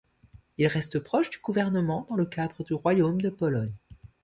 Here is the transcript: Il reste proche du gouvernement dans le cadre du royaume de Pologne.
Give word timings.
Il 0.57 0.65
reste 0.65 0.97
proche 0.97 1.29
du 1.29 1.37
gouvernement 1.37 2.07
dans 2.09 2.15
le 2.15 2.25
cadre 2.25 2.63
du 2.63 2.73
royaume 2.73 3.21
de 3.21 3.29
Pologne. 3.29 3.75